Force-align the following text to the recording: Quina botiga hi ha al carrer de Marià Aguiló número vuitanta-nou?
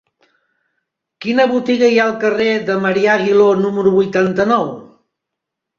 Quina 1.25 1.45
botiga 1.51 1.91
hi 1.91 1.99
ha 2.01 2.07
al 2.07 2.17
carrer 2.25 2.49
de 2.71 2.81
Marià 2.87 3.13
Aguiló 3.21 3.53
número 3.65 3.97
vuitanta-nou? 4.01 4.69